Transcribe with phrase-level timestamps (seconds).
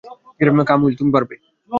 [0.65, 1.35] Come on, Will, তুমি পারবে।